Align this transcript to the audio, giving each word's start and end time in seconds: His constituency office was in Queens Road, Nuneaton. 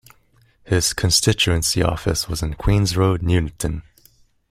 His 0.63 0.93
constituency 0.93 1.83
office 1.83 2.27
was 2.27 2.41
in 2.41 2.55
Queens 2.55 2.97
Road, 2.97 3.21
Nuneaton. 3.21 3.83